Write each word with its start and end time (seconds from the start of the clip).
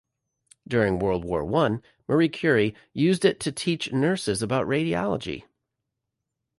During 0.67 0.97
World 0.97 1.23
War 1.23 1.45
One, 1.45 1.83
Marie 2.07 2.27
Curie 2.27 2.73
used 2.91 3.23
it 3.23 3.39
to 3.41 3.51
teach 3.51 3.91
nurses 3.93 4.41
about 4.41 4.65
radiology. 4.65 5.43